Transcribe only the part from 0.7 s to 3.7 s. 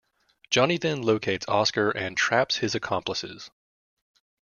then locates Oscar and traps his accomplices.